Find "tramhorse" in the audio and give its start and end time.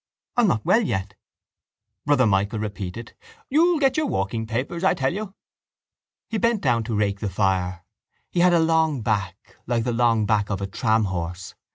10.65-11.53